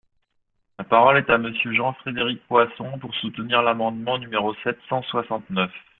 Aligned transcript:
La 0.79 0.83
parole 0.83 1.17
est 1.19 1.29
à 1.29 1.37
Monsieur 1.37 1.73
Jean-Frédéric 1.75 2.41
Poisson, 2.47 2.97
pour 2.97 3.13
soutenir 3.13 3.61
l’amendement 3.61 4.17
numéro 4.17 4.55
sept 4.63 4.79
cent 4.89 5.03
soixante-neuf. 5.03 5.69